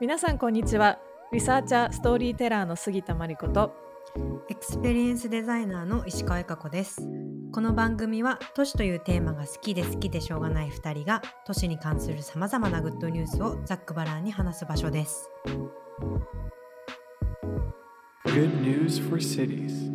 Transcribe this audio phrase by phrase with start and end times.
[0.00, 1.00] 皆さんこんにちは。
[1.32, 3.74] リサーチャーストーリーテラーの杉田真理子と。
[4.48, 7.02] エクスペリエンスデザイナーの石川由佳子です。
[7.50, 15.28] この番組は都市というテーマが好きで好きでしょうがない2人が都市に関するさまざまなグッドニュースをざっくばらんに話す場所です。
[18.24, 19.90] Good news for cities.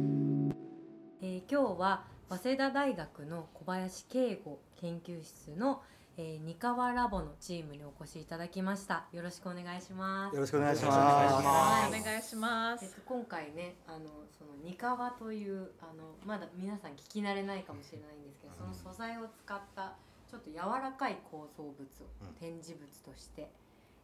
[1.21, 5.81] えー今日は早稲田大学の小林恵吾研究室の、
[6.15, 9.05] えー、二川ラボのチームにお越しいただきました。
[9.11, 10.35] よろしくお願いします。
[10.35, 11.43] よろしくお願いしよろしくお願いします。
[11.43, 12.21] ますお願い。
[12.21, 14.05] しますえっと、今回ねあの
[14.37, 19.95] その二川というあのまだ皆さん聞き慣れないかもしれないんですけど、その素材を使った
[20.29, 21.73] ちょっと柔らかい構造物を
[22.21, 22.33] うん。
[22.39, 23.49] 展示物として、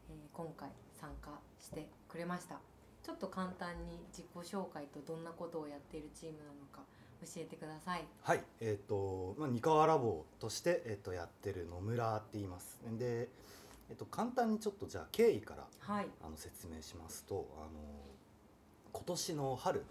[0.10, 1.30] えー今回参加
[1.62, 2.60] してくれました。
[3.04, 6.82] ちょっと簡単に自己紹介とどんなことをやっているチームなのか
[7.22, 12.80] 教えてくださいはい、えっ、と、まあ、二川ラボとして、えっ、と、やってる野村って言います。
[12.98, 13.30] で。
[13.90, 17.80] えっ、と、簡単にちょっと、じゃあ、経緯から、はいあの、説明しますと、あの。
[18.92, 19.84] 今年の春、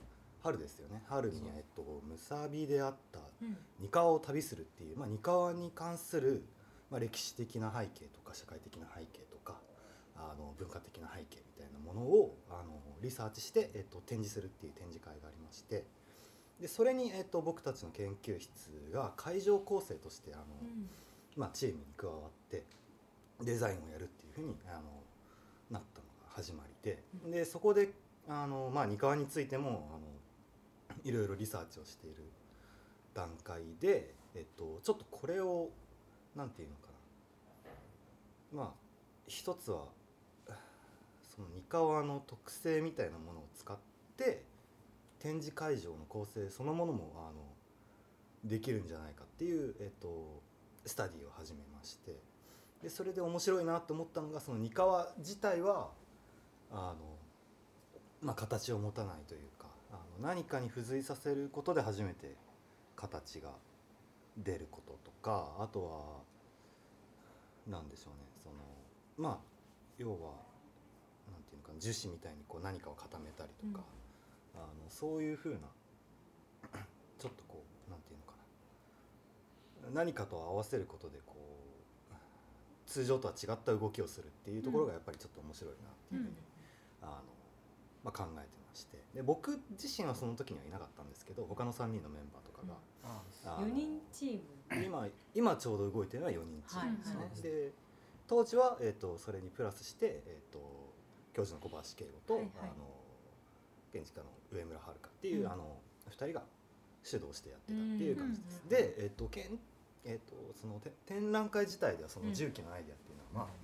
[0.42, 1.02] 春ですよね。
[1.08, 6.44] 春に、えっと、むさびであったうん二川を旅するっていう、まあ、二川に関する。
[6.90, 9.60] まあ、歴史的な背景とか、社会的な背景とか。
[10.18, 15.84] あの文化的な背景みたいなものをあのリサーチして、えっと、展示するっていう展示会がありまして
[16.60, 20.88] でそれに、えっと、僕たちの研究室が会場構成としてあの、うん。
[21.38, 22.64] まあ、チームに加わって
[23.42, 24.80] デザインをやるっていうふうにあの
[25.70, 27.90] なったのが始まりででそこで
[28.28, 30.00] あの、まあ、二川についてもあの
[31.04, 32.24] いろいろリサーチをしている
[33.14, 35.68] 段階で、えっと、ちょっとこれを
[36.34, 36.88] なんていうのか
[38.52, 38.64] な。
[38.64, 38.88] まあ
[39.28, 39.84] 一つは
[41.36, 43.76] その二川の特性みたいなものを使っ
[44.16, 44.42] て
[45.20, 47.42] 展示会場の構成そのものもあの
[48.44, 50.42] できるんじゃないかっていう、えっと、
[50.86, 52.16] スタディを始めまして。
[52.82, 55.90] でそれで面白いなと思ったのがその二川自体は
[56.70, 56.96] あの、
[58.22, 62.36] まあ、形を持たないというかあの何かに付随させることで初めて
[62.94, 63.50] 形が
[64.36, 66.22] 出ることとかあとは
[67.66, 68.56] 何でしょうねその
[69.16, 69.38] まあ
[69.98, 70.16] 要は
[71.30, 73.84] なんていうのか樹脂みたいにこう何かを固めたりとか、
[74.58, 75.58] あのそういうふうな
[77.18, 78.32] ちょっとこうなんていうのか
[79.84, 79.90] な。
[79.90, 81.38] 何かと合わせることでこう
[82.86, 86.36] 通常とは違った動きをするっていうところがやっぱりちょっと面白いなっていうふうに、
[87.02, 87.12] あの
[88.02, 88.98] まあ、考えてまして。
[89.14, 92.74] で僕自身はその時にはいなかったんですけど他の3人のメンバーとかが、
[93.44, 94.84] あの4人チーム。
[94.84, 96.98] 今今ちょうど動いてるのは4人チーム。
[96.98, 97.42] ですね、はいはい。
[97.42, 97.72] で
[98.26, 100.58] 当時は、えー、とそれにプラスして、えー、と
[101.32, 102.52] 教授の小林慶吾と、はいはい。
[102.62, 102.97] あの
[103.92, 105.52] 建築家の上村遥っていう、うん。
[105.52, 105.76] あの
[106.10, 106.42] 2人が
[107.02, 108.60] 主導してやってたっていう感じです。
[108.62, 109.58] うんで、えーとけん
[110.04, 112.34] えー、とそのて展覧会自体ではそのうん。
[112.34, 113.54] 重機のアイデアっていうのは、まあ、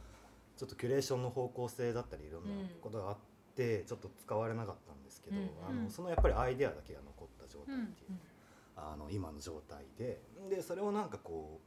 [0.56, 3.16] ちょっとキュレーションの方向性だったりいろんなことがあっ
[3.56, 5.42] て、ちょっと使われなかったんですけど、うん。
[5.66, 8.20] あうんのそのやっぱりアイデアだけが残った状態っていううん。
[8.76, 10.20] あの今の状態で
[10.50, 11.60] でそれをなんかこ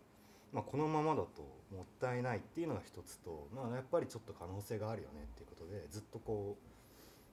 [0.54, 1.42] う、まあ、このままだと
[1.74, 6.77] もったいないっていうのが一つと、まあ、やっぱりちょっと可能性があるよねっていうことでずっとこう、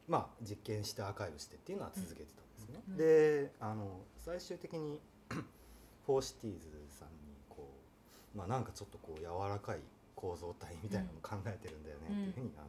[0.08, 2.82] まあ、実験してアーカイブしてっていうのは続けてたんですね。
[2.88, 5.00] うんであの最終的に
[6.06, 7.68] for Cities さんにこ
[8.34, 9.78] う、まあ、なんかちょっとこう柔らかい
[10.14, 12.62] 構造体みたいなのを考えてるんだよねっていうふうに、あ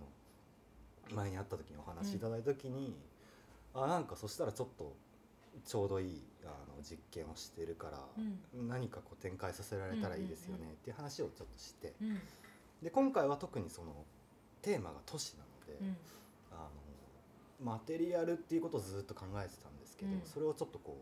[1.11, 2.95] の前に会った時にお話しいただいた時に、
[3.73, 4.95] あなんかそしたらちょっと
[5.63, 8.67] ちょうどいいあの実験をしてるから、うん。
[8.67, 11.93] 何かこう展開させられたらいいですよねっていう話をちょっとして。
[12.01, 12.19] うん。
[12.81, 13.93] で今回は特にその
[14.61, 15.95] テーマが都市なので、
[17.63, 20.21] マテリアルっていうことをずっと考えてたんですけど、うん。
[20.25, 20.97] それをちょっとこ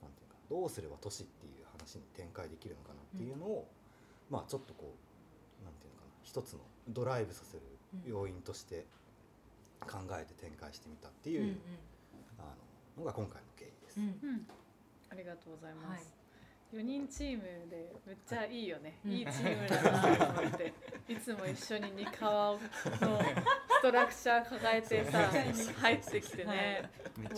[0.00, 3.68] うなんていうかどうすれば都市っていう話に展開できるのかなっていうのを、
[4.30, 4.94] まあちょっとこ
[5.62, 7.62] うなんていうのかな一つのドライブさせる
[8.06, 8.86] 要因として
[9.80, 11.58] 考えて展開してみたっていう、うんうん。
[12.38, 12.42] あ
[12.96, 14.00] ののが今回の経緯です。
[14.00, 14.04] うん。
[14.06, 14.46] うん。
[15.10, 15.84] ありがとうございはい。
[15.86, 16.14] ます、
[16.72, 19.10] 4人チームでめっちゃいいよね、うん。
[19.12, 20.72] いいチームだなと思って
[21.08, 22.58] いつも一緒に二川の
[23.80, 25.30] ストラクチャー抱えてさ
[25.80, 26.90] 入ってきてね。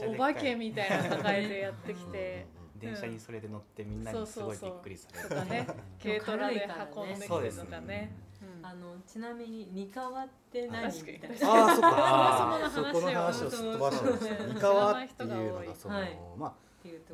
[0.08, 2.46] お化けみたいなの抱えてやってきて。
[2.82, 4.70] 電車にそれで乗ってみんなそうにすごいびそう。
[4.70, 5.28] そうっくりされる。
[5.28, 5.66] とかね。
[6.02, 8.12] 軽トラで運んでくるそうですのがね。
[8.42, 8.66] うん。
[8.66, 11.48] あのちなみに三河って何みたいな。
[11.48, 11.90] ああそっか。
[12.66, 14.36] あそこの話をすっ飛ばしてました。
[14.36, 16.18] そう三河っていうのがその、はい。
[16.36, 16.54] まあ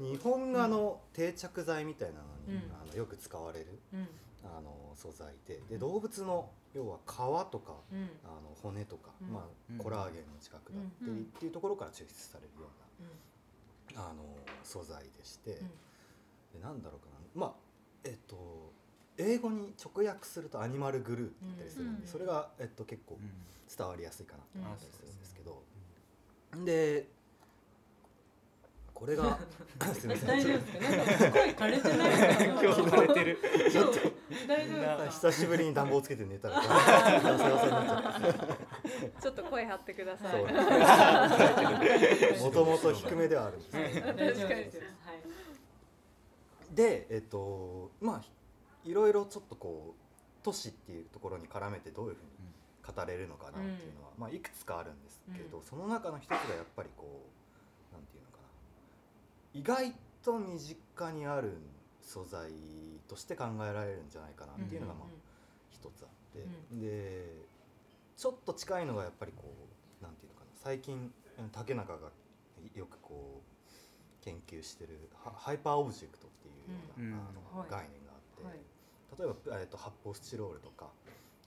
[0.00, 2.72] 日本画の定着剤みたいなのに、うん。
[2.72, 3.78] あのよく使われる。
[3.92, 4.08] うん。
[4.44, 5.60] あの素材で。
[5.70, 7.08] で動物の要は皮
[7.50, 8.10] とかうん。
[8.24, 9.32] あの骨とか、うん。
[9.32, 9.80] まうん。
[9.80, 11.22] あ、コラーゲンの近くだったりうん。
[11.22, 13.96] っていうところから抽出されるよううん。
[13.96, 14.24] なあの
[14.64, 15.56] 素材でして、うん。
[16.60, 17.18] でなんだろうかな。
[17.34, 17.52] まあ
[18.04, 18.72] えっと
[19.16, 22.08] 英語に直訳するとアニマルグルーって言ったりするんで、うん。
[22.08, 23.30] それが、えっと、結構うん。
[23.76, 25.62] 伝わりやすいかなと思ったりうんするんですけど、
[26.64, 27.06] で
[28.98, 29.38] これが
[29.94, 31.30] すみません大丈夫ですか？
[31.38, 33.38] なんか声枯れてないですか今日枯れてる。
[33.70, 33.98] ちょっと。
[34.48, 35.30] 大丈夫ですか。
[35.30, 36.60] 久しぶりに暖房つけて寝たら。
[39.22, 39.44] ちょっと。
[39.44, 40.42] 声張ってくださそい。
[40.42, 40.46] う。
[42.42, 43.70] もともと低めではあるんです。
[43.94, 44.74] けど大丈夫です。
[44.76, 45.22] よはい。
[46.74, 48.22] でえっとまあ
[48.84, 50.00] いろいろちょっとこう
[50.42, 52.28] 都市っていうところに絡めてどういうふうに
[52.96, 55.64] 語れるのかなっていうのは、まあ、いくつかあるんですけど、うん。
[55.64, 57.04] その中の一つがやっぱりこ
[57.92, 58.17] うなんていう
[59.58, 61.56] 意外と身近にある
[62.00, 62.48] 素材
[63.08, 65.04] として考えられるんじゃないかなっていうのがまあ
[65.72, 66.46] 一つあって、
[66.76, 67.42] うで
[68.16, 69.42] ちょっと近いのがやっぱりこ
[70.00, 70.50] うなんていうのかな。
[70.62, 72.10] 最近うん竹中が
[72.74, 77.12] よくこう研究してるハハイパーオブジェクトっていうような、うん。
[77.14, 77.70] あのはい。
[77.70, 78.58] 概念があって、はい。
[79.18, 80.86] 例えば、えー、と発泡スチロールとか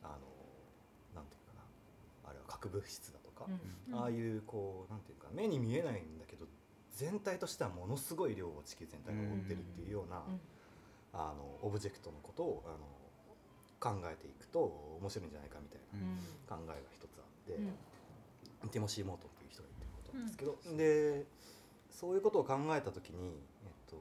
[0.04, 0.12] あの
[1.16, 2.30] なんていうかな。
[2.30, 3.98] あれは核物質だとか、うん。
[3.98, 6.46] ああいうこうなんていうか目に見えないんだけど
[6.96, 10.40] 全体としてはものすごい量を地球全体が覆ってるっていうような、うん。
[11.14, 12.78] あのオブジェクトのことをあの
[13.80, 14.60] 考えていくと
[15.02, 16.66] 面白いんじゃないかみたいなうん。
[16.66, 17.74] 考えが一つあって、うん
[18.70, 21.26] ティモシー・モートンっていう人が言ってることなんですけど、で
[21.90, 23.98] そういうことを考えた時に、えっと、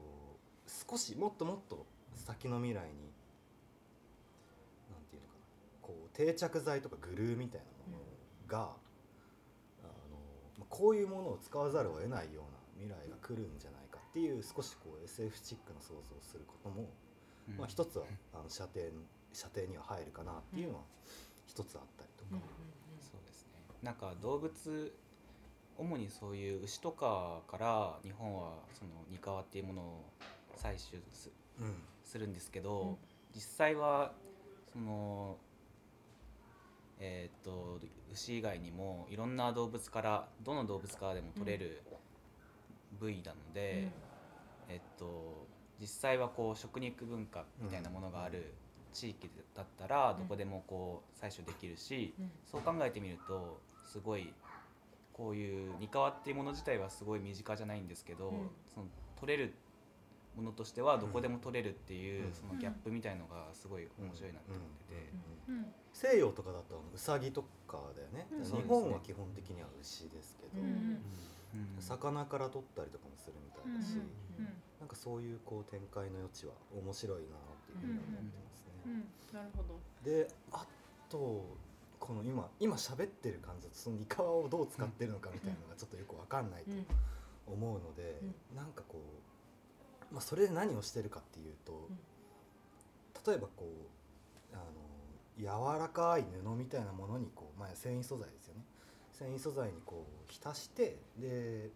[0.91, 2.79] 少しもっともっと先の未来に
[4.91, 5.41] なんていうのかな
[5.81, 8.03] こう定着剤とかグルーみたいなもの
[8.47, 8.69] が、あの
[10.59, 16.89] まあこういうものを使わざるを得ないような未来が来るんじゃないかっていう少しこう SF チックな想像をすることも、
[17.47, 17.57] うん。
[17.57, 18.81] まあ、一つはあの射程
[19.33, 20.81] 射程には入るかなっていうのは
[21.45, 22.41] 一つあったりとか。
[22.99, 23.53] そうですね。
[23.83, 24.93] なんか動物
[25.77, 30.05] 主にそういう牛とかから日本はそのニカワっていうものを
[30.57, 31.75] 採取すうん。
[32.03, 32.97] するんですけど、うん。
[33.33, 34.13] 実際は
[34.73, 35.37] その
[36.99, 37.79] えーっと
[38.11, 41.81] 牛以外にもいろんな動物からどの動物からでも取れる
[43.01, 43.89] 部位なので、
[44.69, 45.47] えっと
[45.81, 48.53] 実際はこう食肉文化みたいなものがある
[48.93, 52.31] 地域だったらどこでもこう採取できるし、うん。
[52.45, 53.59] そう考えてみると
[53.91, 54.31] すごい
[55.11, 58.49] こういうニカワっていうもの自体はすごい身近じゃないんですけど、うん。
[58.73, 58.85] その
[59.19, 59.53] 取れる
[60.35, 62.33] ものとしてはどこでも取れるっていう、うん。
[62.33, 65.11] そのギャップみたいのがすごい面白いなって思ってて、
[65.49, 65.65] うん。
[65.93, 68.43] 西洋とかだとウサギとかだよね、うん。
[68.43, 70.67] 日本は基本的には牛ですけど、うん。
[70.67, 71.01] うん
[71.79, 74.47] 魚から取ったりとかもするみたいだし、うん
[74.79, 77.29] なんかそういうこう展開の余地は面白いなっ
[77.67, 78.71] ていうふうに思ってますね。
[78.85, 79.79] うんなるほど。
[80.03, 80.65] であ
[81.07, 81.45] と
[81.99, 86.85] この今今喋ってる感じだとそのイカワをどう使ってるのかみたいなのがちょっとよくわかんないとうん。
[87.47, 88.21] 思うので、
[88.53, 89.01] うなんかこ
[90.11, 91.89] う、まあ、それで何をしてるかっていうと、
[93.27, 93.65] 例えばこ
[94.53, 98.61] うあの柔らかい布みたいなものにこう、まあ、繊維素材ですよね
[99.11, 101.69] 繊維素材にこう浸してで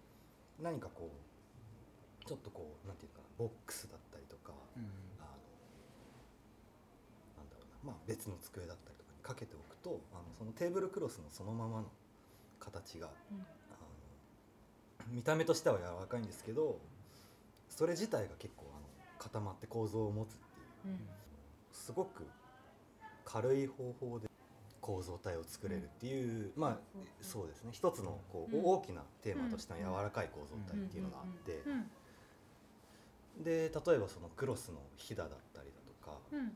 [0.62, 4.84] 何かこうちょっとこうなんていうかなボックスだったりとかうん
[5.20, 5.30] あの
[7.38, 11.86] なんだろうな、まあ、別の机だったりとかにかけておくとあのそのテーブルクロスのそのままの
[12.60, 13.38] 形が、うん。
[13.38, 13.86] あの
[15.14, 16.80] 見た目としては柔らかいんですけど
[17.70, 18.88] それ自体が結構あの
[19.20, 20.94] 固まって構造を持つっていう。
[20.94, 21.00] うん。
[21.72, 22.26] すごく
[23.26, 24.28] 軽い方法で
[24.86, 26.78] 構造体を作れるっていう、まあ
[27.20, 27.72] そうですね。
[27.74, 28.64] 一つのこう、うん。
[28.64, 31.92] 大きなテーマとしての柔らかい構造体っていうのがあって、うん
[33.44, 36.40] で例えばそのクロスのひだだったりだとか、うん。
[36.40, 36.50] あの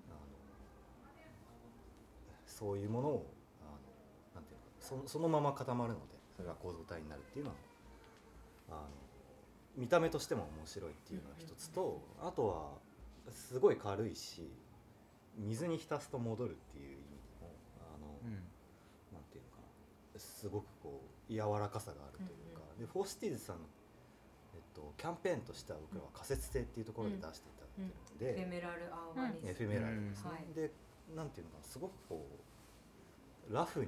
[2.46, 3.26] そういうものを
[3.62, 3.72] あの
[4.36, 6.06] なんていうのかそそのまま固まるので
[6.36, 7.58] それが構造体になるっていうのは
[8.70, 8.82] あの
[9.76, 12.78] 見た目としても面白いっていうのが一つと、あとは
[13.32, 14.52] すごい軽いし
[15.38, 17.06] 水に浸すと戻るっていう意味で
[17.42, 17.52] も
[17.96, 18.34] あの、うん
[19.14, 19.68] なんていうのかな
[20.20, 23.62] すごくこう柔らかさがあるというか、で for Cities さんの、
[24.54, 30.54] えっと、キャンペーンとしては僕らは仮設性っていうところで出していただいてるので、 ephemeral urbanism、ephemeral ですね、はい。
[30.54, 30.72] で
[31.16, 32.28] なんていうのかなすごくこ
[33.50, 33.88] うラフに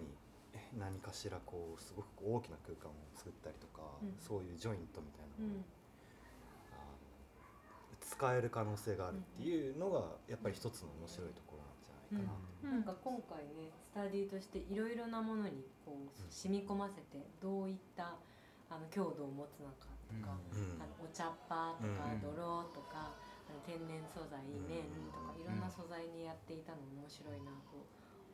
[0.53, 4.15] え何かしらこうすごく大きな空間を作ったりとか、うん。
[4.19, 5.47] そういうジョイントみたいなうん。
[5.47, 5.63] ものを、
[6.71, 11.50] あの使える可能性があるっていうのがやっぱり一つの面白いところ
[12.11, 12.51] かなと。
[12.63, 12.71] うん。
[12.75, 12.79] な。
[12.79, 18.19] んか今回ねスタディとしていろいろなものにこう染み込ませてどういった
[18.69, 20.79] あの強度を持つのかとか、うん。
[20.79, 22.21] あのお茶っ葉とかうん。
[22.21, 24.67] 泥とか、あの天然素材うん。
[24.67, 27.79] 綿とかいろんな素材にやっていたの面白いなと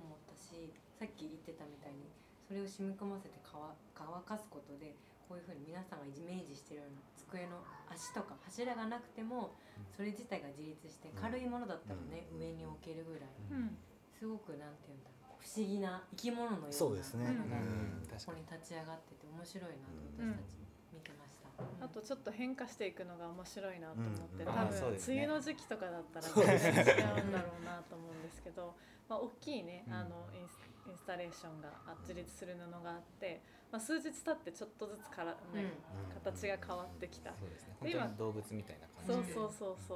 [0.01, 2.09] 思ったしさっき言ってたみたいに
[2.47, 3.59] それを染み込ませて乾
[3.93, 4.95] 乾かすことで
[5.27, 7.59] こういうふうに皆さんがイメージしてるような机の
[7.91, 9.55] 足とか柱がなくても
[9.95, 12.39] それ自体が自立して軽いものだったらね、うん。
[12.39, 13.77] 上に置けるぐらいうん。
[14.17, 17.27] すごくなんていうんだろう不思議な生き物のようなそうですね。
[17.27, 18.41] ここ確かに。
[18.41, 21.85] に立ち上がってて面白いなとうん私たち見てました。
[21.85, 24.53] あとちょっと変化していくのが面白いなと思って、うん。
[24.53, 28.73] 多分、梅雨の時期とかだったら違うんだろうなと思うんですけど、
[29.09, 29.93] まあ、大きいね、うん。
[29.93, 36.23] あのインスインスタレーションがあ自立する布があって、まあ、数日経ってちょっとずつから、ねうん。
[36.23, 37.75] 形が変わってきた、そうですね。
[37.81, 39.33] で今動物みたいな感じで。
[39.33, 39.95] そうそうそうそ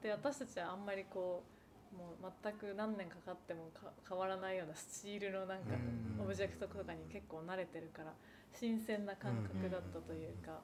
[0.00, 0.02] う。
[0.02, 1.44] で私たちはあんまりこ
[1.92, 6.22] うもう全く何年かかってもか変わらないようなスチールのなんかうん。
[6.22, 8.12] オブジェクトとかに結構慣れてるから
[8.52, 10.60] 新鮮な感覚だったというか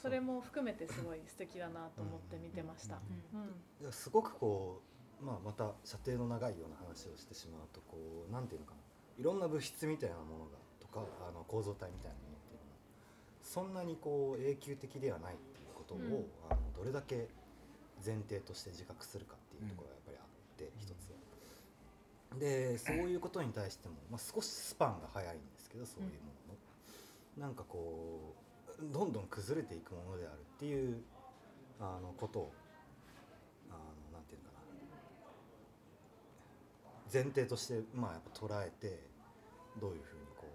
[0.00, 2.98] それも含めてすごい素敵だなと思って見てました。
[3.32, 3.40] うん。
[3.80, 4.91] いやすごくこう、
[5.22, 8.78] まあ、また射程の長いような話をしてしまうとこうなんていうのかな。
[9.18, 12.76] いろんな物質みたいなものがとかあの構造体みたいなものっていうのは
[13.42, 16.04] そんなにこう永久的ではないっていうことを、うん。
[16.50, 17.28] あのどれだけ
[18.04, 21.22] 前提として自覚するかっていうところがやっぱりあって、一つは。
[22.38, 26.32] でそういうことに対しても、まあ、少しスパンが早いんですけどそういうも
[27.36, 28.34] のの、なんかこ
[28.80, 31.02] うどんどん崩れていくものであるっていう
[31.78, 32.52] あのことを
[33.70, 34.62] あのなんていうのかな
[37.12, 38.98] 前提としてまあやっぱ捉えて
[39.80, 40.46] どういうふうにこ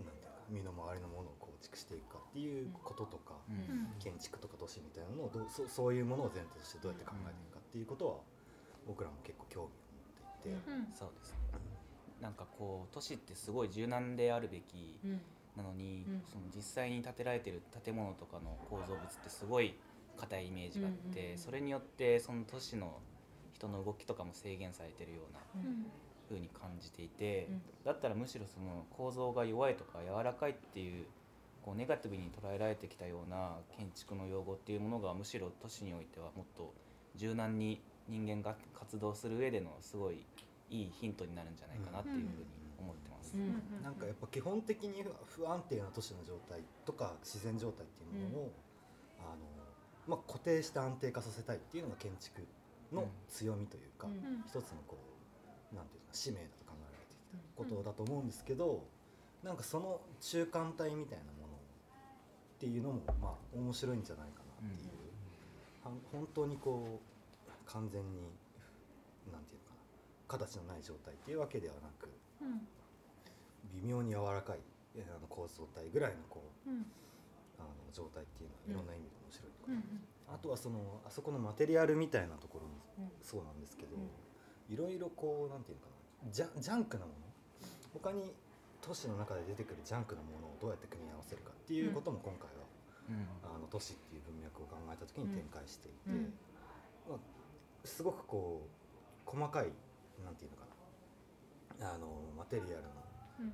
[0.00, 3.56] うなんていうか身の回りのものを構築していくかっていうこととか、うん。
[3.56, 8.14] うん建築とか都市みたいなのをどうそそういうものを前提としてどうやって考えていくかっていうことは
[8.88, 9.76] 僕らも結構興味
[10.48, 10.88] を持っていて、うん。
[10.94, 11.36] そうですね。
[12.22, 15.20] なんかこう都市ってすごい柔軟であるべきうん。
[15.54, 16.22] なのに、うん。
[16.32, 19.74] その実際に建てられてる建物とかの構造物ってすごい
[20.16, 23.00] 硬いイメージがあって、うんうんうんそれによってその都市の
[23.60, 25.86] 人の動きとかも制限されてるようなうん。
[26.28, 27.62] 風に感じていて、うん。
[27.84, 31.06] だったらむしろその構造が弱いとか柔らかいっていう
[31.62, 36.72] こうネガティブに捉えられてきたような建築の用語っていうものがむしろ都市においてはもっと
[37.16, 40.24] 柔軟に人間が活動する上でのすごい
[40.70, 42.28] いいヒントになるんじゃないかなっていうふうに
[42.78, 43.34] 思ってます。
[43.34, 43.42] うん。
[43.42, 43.84] うん。
[43.84, 48.52] なんかやっぱ基本的に不安定な都市の状態とか自然状態っていうものを、
[49.18, 52.46] あのまあ、固定して安定化させたいっていうのが建築
[52.92, 54.14] の強みというか、うん。
[54.14, 54.44] うん。
[54.46, 54.98] 一つのこ
[55.72, 58.84] うなんていうか使命だと考えられてきたことだと思うんですけど、
[59.42, 64.90] なんかその中間体みたいなものっていうのもまあ面白いんじゃないかなっていう、
[65.84, 68.32] は本当にこう完全に
[69.32, 72.10] なんていうのかな形のない状態っていうわけではなく
[72.42, 72.66] うん。
[73.72, 74.58] 微妙に柔らかい
[74.96, 76.84] えあの構造体ぐらいのこううん。
[77.60, 80.00] あの状態っていうのはいろんな意味で面白いとか、うん
[80.32, 83.10] あとはそのあそこのマテリアルみたいなところもうん。
[83.22, 84.72] そうなんですけど、うん。
[84.72, 85.88] いろいろこうなんていうのか
[86.24, 87.18] なジャジャンクなもの。
[87.92, 88.32] 他に
[88.80, 92.64] 都市の中で出てくるジャンクなものをどうやって組み合わせるかっていうことも今回は、
[93.10, 93.26] うん。
[93.42, 96.32] あの都市っていう文脈を考えた時に展開していて、うん。
[97.08, 97.18] まあ、
[97.84, 98.62] すごくこ
[99.26, 99.72] う細かい
[100.24, 100.64] なんていうのか
[101.80, 102.06] なあの
[102.36, 102.90] マテリアルの、
[103.40, 103.52] うん。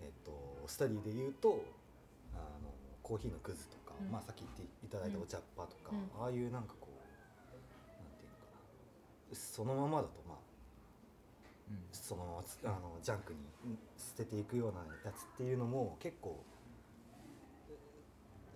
[0.00, 1.62] えっとスタディで言うと
[2.34, 2.70] あの
[3.02, 4.12] コーヒーのくずとか、うん。
[4.12, 6.22] まあ、さっき言っていただいたお茶っ葉とか、うん。
[6.22, 8.46] ああいうなんかこうなんていうのか
[9.30, 9.36] な。
[9.36, 10.38] そのままだとまあ
[11.70, 11.84] うん。
[11.92, 13.38] そのままつあのジャンクに
[13.96, 16.42] 捨てていくようなやつっていうのも結構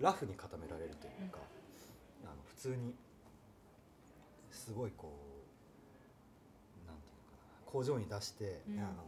[0.01, 1.39] ラフに固められるというか、
[2.25, 2.95] あの普通に
[4.51, 5.15] すごいこ
[6.85, 7.71] うなんていうのかな。
[7.71, 8.79] 工場に出して、うん。
[8.81, 9.05] あの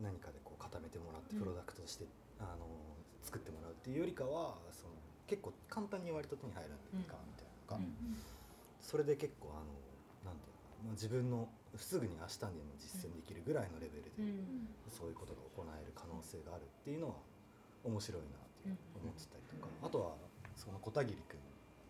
[0.00, 1.40] 何かでこう固めてもらってうん。
[1.40, 2.06] プロダクトとして、
[2.38, 2.64] あの
[3.22, 4.94] 作ってもらうっていうよりかはその
[5.30, 8.18] 結構簡単に割と手に入るんかみたいなのが、うん。
[8.82, 9.70] それで結構あの
[10.26, 11.46] なんていうのかなもう自分の
[11.78, 14.66] すぐに明日にも実践できるぐらいのレベルで、うん。
[14.90, 17.22] そういうことが行える可能性があるっていうのは
[17.86, 20.18] 面白いなっていう思ってたりとか、あとは
[20.58, 21.38] その小田切君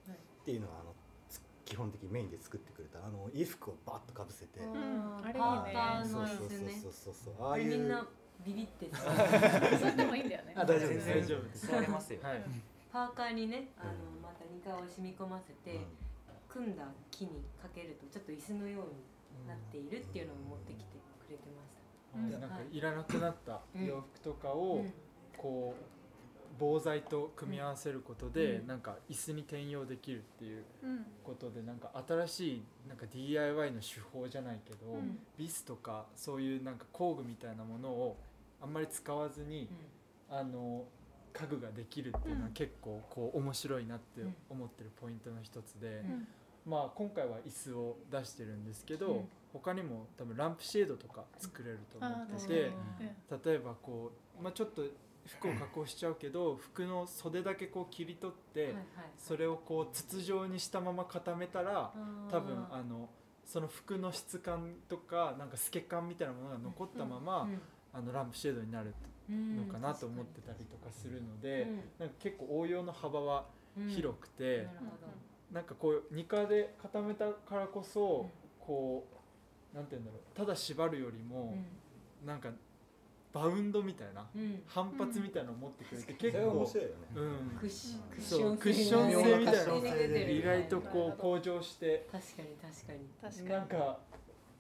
[0.06, 0.94] はいっていうのはあの
[1.32, 4.68] つ基本的にメインで作ってくれたあの衣服をバッとかぶせて、ん。
[4.68, 6.04] あれいいね。
[6.04, 7.35] そうそうそうそうそう。
[7.40, 8.06] あああいうれみんな
[8.44, 9.11] ビビってさ
[9.78, 10.54] それでもいいんだよね。
[10.56, 11.09] あ大丈夫です。
[11.09, 11.66] 大丈夫です。
[11.66, 12.20] 座れますよ。
[12.23, 12.44] はい
[12.92, 15.85] パーカーにねあのうんまたニカを染み込ませて、うん。
[16.50, 16.82] 組んだ
[17.12, 22.18] 木にかけるとちょっと椅子のようになっているっていうのを持ってきてくれてました。
[22.18, 24.92] うんなんかいらなくなったうん洋服とかうをん。
[25.38, 25.82] こう
[26.59, 28.66] 防剤と組み合わせることでうん。
[28.66, 35.20] なんか椅子に転用できるっていううんことでなんか新しいなんか DIY の手法じゃないけど、うん。
[35.38, 38.16] ビスとかそういうなんか工具みたいなものを
[38.61, 39.68] あんまり使わずに、
[40.28, 40.85] あの
[41.32, 42.52] 家具ができるっていうのはうん。
[42.54, 44.34] 結構こう面白いなってうん。
[44.50, 46.26] 思ってるポイントの一つで、うん。
[46.66, 49.28] まあ今回は椅子を出してるんですけど、うん。
[49.52, 52.72] 他にも多分ランプシェードとか作れると思ってて
[53.49, 54.82] 例えばこう、まあ、ちょっと
[55.26, 58.75] 服を加工しちゃうけど服の袖だけこう切り取って、
[59.16, 61.92] それをこう筒状にしたまま固めたら
[62.30, 63.08] 多分あの
[63.44, 67.49] その服の質感とかなんか透け感みたいなものが残ったまま、
[67.92, 68.94] あのランプシェードになる
[69.28, 71.66] のかなと思ってたりとかするので、
[71.99, 73.47] なんか結構応用の幅は
[73.88, 74.90] 広くて、なるほど。
[75.52, 78.28] なんかこう二課で固めたからこそ、
[78.61, 79.06] こ
[79.73, 81.56] うなんて言うんだろうただ縛るよりも、
[82.25, 82.50] なんか
[83.32, 84.62] バウンドみたいな、うん。
[84.66, 87.59] 反発みたいなのを持ってくれて、結構白いよね、うん。
[87.61, 92.99] クッション性みたいなのが意外とこう向上して確かに確かに。
[93.23, 93.49] 確かに。
[93.49, 93.99] なんか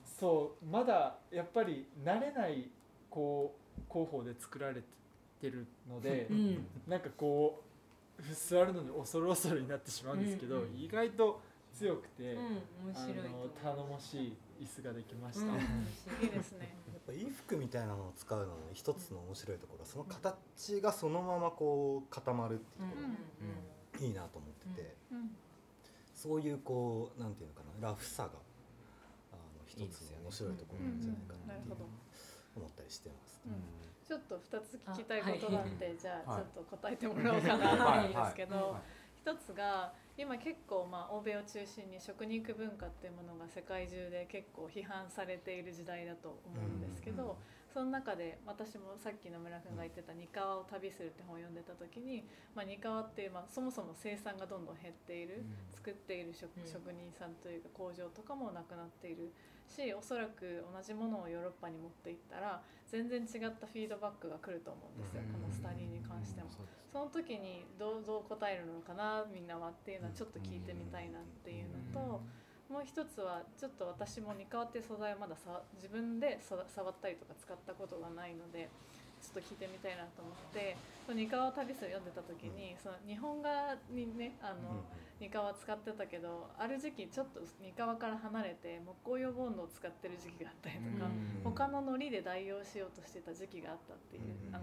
[0.04, 2.70] そうまだやっぱり慣れない
[3.10, 4.82] こう工法で作られ
[5.40, 6.66] てるので、うん。
[6.86, 7.62] なんかこ
[8.18, 10.62] う座るのに恐る恐るになってしまうんですけど、うん。
[10.62, 11.40] うん意外と
[11.72, 12.60] 強くて、うん面
[12.94, 13.16] あ白い
[13.62, 15.46] 頼もしい椅子ができました。
[15.46, 15.58] うん
[16.22, 16.74] いいですね。
[16.92, 25.36] やっぱ衣服みたいなのを使うのの一つの面白いところはその形がそのままこう固まるっていうところがいいなと思ってて、うん。
[26.14, 28.30] そういうこうなんていうのかなラフさが
[29.32, 31.76] あの一つの面白いところなんじゃないかなっていう
[32.56, 33.40] 思ったりしてます。
[33.46, 33.54] うん。
[34.06, 36.42] ちょっと2つ聞きたいことがあって、じゃあはい。
[36.42, 38.64] ちょっと答えてもらおうかなと思うんですけど、はい。
[38.64, 38.82] はい。
[39.20, 47.36] 一つが今結構まあ欧米を中心に食肉文化っていうものが世界中で結構批判されている時代だと思うんですけど、
[47.72, 56.58] その中で私もさっき野村君が言ってた「三河を旅する」って本を読んでた時に、まあ、三河っていう、まあ、そもそも生産がどんどん減っている、作っている職
[56.92, 59.32] 人さんというか工場とかもなくなっている
[59.68, 66.50] しおそらく同じものをヨーロッパに持っていったら全然違ったフィードバックが来ると思うんですよ、このスタディに関しても。
[66.92, 72.20] その時にどうどう答えるのかなみんなはっていうのはちょっと聞いてみたいなっていうのと、
[72.70, 78.70] もう一つはちょっと私もニカワっていう素材をまださ自分でそ触ったりとか使ったことがないので
[79.20, 84.84] ちょっと聞いてみたいなと思ってそのニカワ旅する読んでた時に、その日本画にねあの、
[85.18, 91.10] ニカワ使ってたけどある時期ちょっとニカワから離れて木工用ボンドを使ってる時期があったりとか、
[91.42, 94.22] 他の糊で代用しようとしてた時期があったっていう、
[94.52, 94.62] あの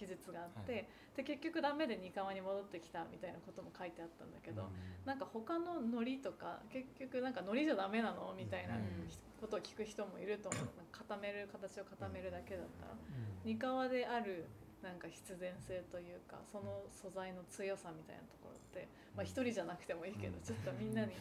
[0.00, 4.64] 記述があって、で結局ダメでニカワに戻ってきたみたいなことも書いてあったんだけど、
[5.04, 8.82] なんか他の糊とか結局なんか糊じゃダメなのみたいなうん。
[9.40, 10.64] ことを聞く人もいると思う。
[10.76, 12.94] なんか固める形を固めるだけだったら。
[13.44, 14.44] ニカワである
[14.82, 21.12] なんか必然性というかその素材の強さみたいなところってまあ一人じゃなくてもいいけどちょっとみんなに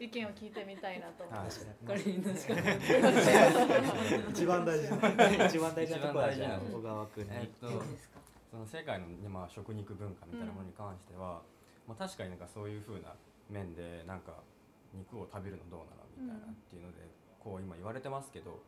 [0.00, 1.66] 意見を聞いてみたいなと思って。
[1.86, 2.54] これに確か
[4.32, 5.46] 一番大事な。
[5.46, 8.21] 一番大事なところは小川君に、えっとどうですか
[8.52, 11.40] その世界の、ねまあ、食肉文化みたいなものに関しては、
[11.88, 13.16] まあ、確かになんかそういう風な
[13.48, 14.44] 面でなんか
[14.92, 17.08] 肉を食べるのどうなのみたいなっていうので、
[17.40, 18.60] こう今言われてますけど、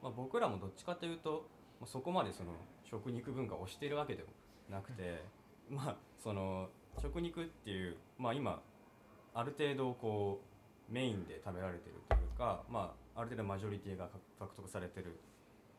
[0.00, 1.50] まあ、僕らもどっちかというと、
[1.80, 2.54] まあ、そこまでその
[2.88, 4.28] 食肉文化を推しているわけでも
[4.70, 5.24] なくて、
[5.68, 6.68] まあその
[7.00, 8.62] 食肉っていう、まあ、今
[9.34, 10.40] ある程度こ
[10.88, 15.18] うメインで食べられてるというか、まあ、ある程度マジョリティが獲得されてる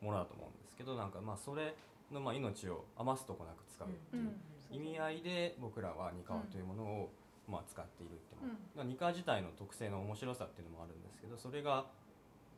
[0.02, 1.74] ものだと思うんですけどなんかまあそれ
[2.12, 4.32] のまあ命を余すとこなく使うっていう
[4.70, 7.10] 意味合いで僕らはニカワというものを
[7.48, 8.54] まあ使っているっていうの。
[8.76, 11.86] まあニカワ自体の特性の面白さっていうのもあるんですけどそれが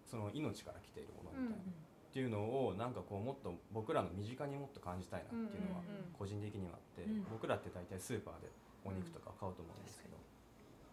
[0.06, 5.82] その命から来ているものみたいな、っていうのをなんかこうもっと僕らの身近にもっと感じたいなっていうのは
[6.16, 7.26] 個人的にはあって、うん。
[7.30, 8.48] 僕らって大体スーパーで
[8.84, 10.16] お肉とか買うと思うんですけど、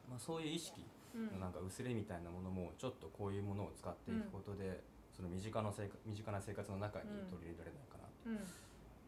[0.09, 4.81] まあ、そういう意識のなんか薄れみたいなものもちょっとこういうものを使っていくことで、
[5.15, 8.09] その身近な生活身近な生活の中に取り入れられないかな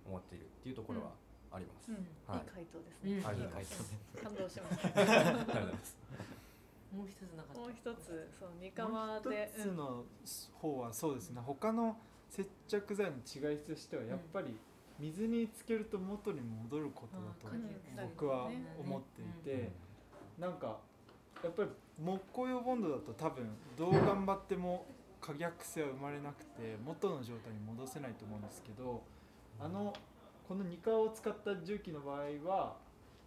[0.06, 1.12] 思っているっていうところは
[1.51, 1.91] あります。
[1.91, 3.12] うん、いいはい回答ですね。
[3.12, 4.23] いいい回答。
[4.23, 4.99] 感動しました。
[4.99, 5.97] ありがとうございます。
[6.95, 10.06] もう一つなかったもう一つ、その三も河うで一、つの
[10.54, 11.97] 方はそうですね他の
[12.30, 13.17] 接着剤の
[13.51, 14.56] 違いとしてはやっぱり
[14.97, 18.49] 水につけると元に戻ることだとうん僕は
[18.80, 19.69] 思っていて
[20.39, 20.78] なんか
[21.43, 21.69] やっぱり
[22.01, 24.86] 木工用ボンドだと多分どう頑張っても
[25.21, 29.01] 可逆性は生まれなくて元の状態に戻せないと思うんですけど
[29.60, 29.93] あの
[30.47, 32.75] このニカを使った重機の場合は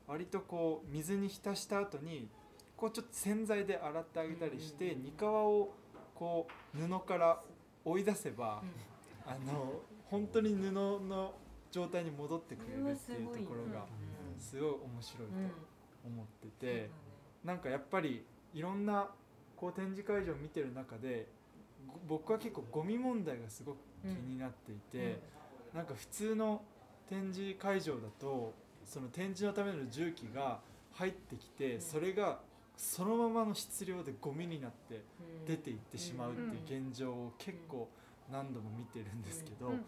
[0.06, 2.28] 割とこう水に浸した後に
[2.76, 5.74] こうちょっと洗剤で洗ってあげたりしてうんニカワを
[6.14, 7.40] こう布から
[7.84, 8.62] 追い出せば
[9.26, 11.34] あの本当に布の
[11.70, 13.84] 状態に戻ってくれるっていうところが
[14.38, 15.34] すごい面白いと
[16.06, 16.90] 思ってて
[17.44, 18.24] なんかやっぱり
[18.54, 19.08] いろんな
[19.56, 21.37] こう展示会場を見てる中でご
[22.08, 25.20] 僕は結構ゴミ問題がすごく気になっていて、
[25.74, 26.62] なんか普通の
[27.08, 30.60] 展示会場だとその展示のための重機が
[30.92, 31.80] 入ってきて、うん。
[31.80, 32.40] それが
[32.76, 35.02] そのままの質量でゴミになって
[35.46, 37.88] 出ていってしまうっていう現状を結構
[38.30, 39.84] 何度も見てるんですけど、うん。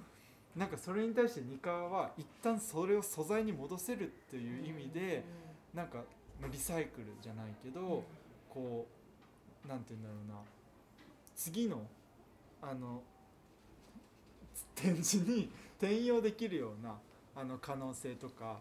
[0.57, 5.25] なんかそれに対してニカは一旦それを素材に戻せるっていう意味で、
[5.73, 5.99] なんか
[6.41, 8.03] まあリサイクルじゃないけど、
[8.49, 8.89] こ
[9.65, 10.35] うなんて言うんだろうな
[11.41, 11.87] 次の
[12.61, 13.03] あの
[14.75, 16.99] 展示に転用できるような
[17.35, 18.59] あの可能性とか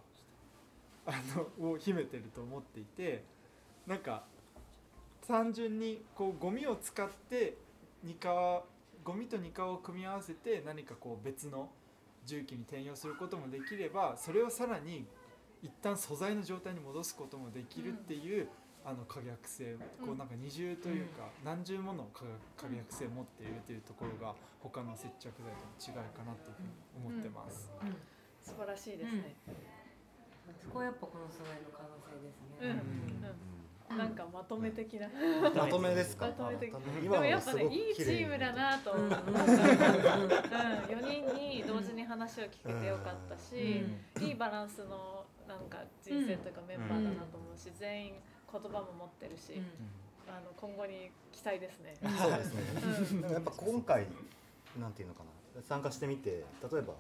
[1.05, 1.11] あ
[1.59, 3.25] のを秘めてると思っていて
[3.85, 4.23] なんか
[5.27, 7.57] 単純にこうゴミを使って
[8.05, 8.63] ニカ
[9.03, 11.69] ゴミとニカを組み合わせて何かこう別の
[12.25, 15.05] 重機に転用することもできればそれをさらに
[15.61, 18.47] 一旦素材の状態に戻すこともできるっていう、
[18.89, 22.25] あの可逆性こうなんか二重というか、何重もの可
[22.57, 27.69] 可逆性を持っているというところが他の接着剤との違いかなというふうに思ってます。
[28.41, 29.35] 素晴らしいですね。
[30.57, 33.21] そこはやっぱこの素材の可能性ですうん。
[33.21, 33.29] ね。
[33.91, 35.05] うん、なんかまとめ的な。
[35.53, 36.25] まとめですか？
[36.25, 36.73] まとめ的。
[36.73, 38.89] あで今もやっぱねいいチームだなと。
[38.89, 39.21] 思った。
[39.21, 39.29] うん、
[40.89, 43.85] 四人に同時に話を聞けてよかったし、
[44.25, 48.13] いいバランスのなんか人生というかメンバーだなと思うし、全員
[48.51, 49.61] 言葉も持ってるし、
[50.27, 51.95] あの今後に期待ですね。
[52.01, 53.31] そうですね。
[53.33, 54.07] やっぱ今回
[54.79, 55.29] なんていうのかな。
[55.67, 56.29] 参加してみて
[56.71, 56.93] 例えば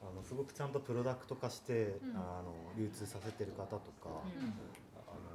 [0.00, 2.16] あのすごくちゃんとプロダクト化して、うん。
[2.16, 4.54] あの流通させてる方とか、うん。
[5.06, 5.30] あの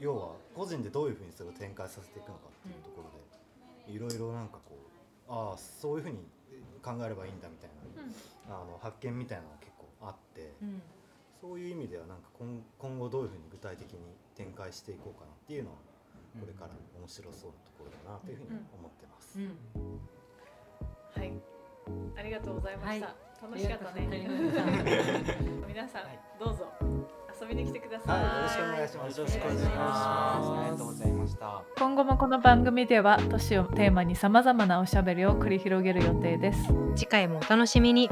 [0.00, 3.10] 要は個人でどういうふうにそれを展開させていくのかっていうところ
[3.86, 4.76] でいろいろなんかこ
[5.28, 6.18] うああそういうふうに
[6.82, 7.70] 考えればいいんだみたい
[8.46, 10.52] な、あの発見みたいなのが結構あって、
[11.40, 14.00] そういう意味ではなんか今今後どういうふうに具体的に
[14.36, 15.76] 展開していこうかなっていうのは
[16.40, 19.38] これから面白そうなところだなというふうに思ってます。
[21.18, 21.32] はい。
[22.16, 23.14] ありがとうございました。
[23.42, 24.82] 楽しかったねありがとうございまし
[25.62, 25.66] た。
[25.68, 26.02] 皆さん、
[26.38, 26.72] どうぞ
[27.40, 28.22] 遊びに来てください。
[28.22, 29.18] はい、よろしくお願いします。
[29.18, 29.76] よろしくお願いします。
[29.76, 31.62] ありがとうございました。
[31.76, 36.68] 今後もこの番組では都市をテーマにさまざまなおしゃべりを繰り広げる予定です。
[36.96, 38.08] 次回もお楽しみに。